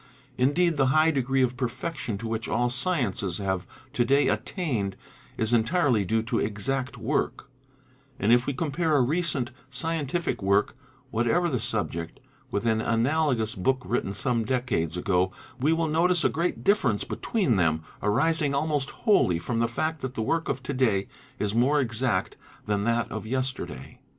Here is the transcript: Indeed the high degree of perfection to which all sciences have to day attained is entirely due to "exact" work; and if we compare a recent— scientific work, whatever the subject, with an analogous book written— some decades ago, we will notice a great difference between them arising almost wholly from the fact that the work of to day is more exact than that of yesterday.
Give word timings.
Indeed 0.35 0.77
the 0.77 0.87
high 0.87 1.11
degree 1.11 1.43
of 1.43 1.55
perfection 1.55 2.17
to 2.17 2.27
which 2.27 2.49
all 2.49 2.69
sciences 2.71 3.37
have 3.37 3.67
to 3.93 4.03
day 4.03 4.29
attained 4.29 4.95
is 5.37 5.53
entirely 5.53 6.05
due 6.05 6.23
to 6.23 6.39
"exact" 6.39 6.97
work; 6.97 7.47
and 8.17 8.33
if 8.33 8.47
we 8.47 8.53
compare 8.53 8.95
a 8.95 9.01
recent— 9.03 9.51
scientific 9.83 10.41
work, 10.41 10.75
whatever 11.11 11.49
the 11.51 11.59
subject, 11.59 12.19
with 12.49 12.65
an 12.65 12.81
analogous 12.81 13.53
book 13.53 13.83
written— 13.85 14.13
some 14.15 14.43
decades 14.43 14.97
ago, 14.97 15.31
we 15.59 15.71
will 15.71 15.87
notice 15.87 16.23
a 16.23 16.29
great 16.29 16.63
difference 16.63 17.03
between 17.03 17.57
them 17.57 17.83
arising 18.01 18.55
almost 18.55 18.89
wholly 19.05 19.37
from 19.37 19.59
the 19.59 19.67
fact 19.67 20.01
that 20.01 20.15
the 20.15 20.23
work 20.23 20.49
of 20.49 20.63
to 20.63 20.73
day 20.73 21.07
is 21.37 21.53
more 21.53 21.79
exact 21.79 22.37
than 22.65 22.85
that 22.85 23.07
of 23.11 23.27
yesterday. 23.27 23.99